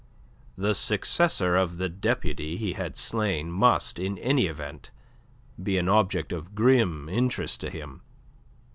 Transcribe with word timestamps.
The 0.57 0.73
successor 0.73 1.55
of 1.55 1.77
the 1.77 1.87
deputy 1.87 2.57
he 2.57 2.73
had 2.73 2.97
slain 2.97 3.51
must, 3.51 3.99
in 3.99 4.17
any 4.17 4.47
event, 4.47 4.89
be 5.61 5.77
an 5.77 5.87
object 5.87 6.31
of 6.31 6.55
grim 6.55 7.07
interest 7.07 7.61
to 7.61 7.69
him. 7.69 8.01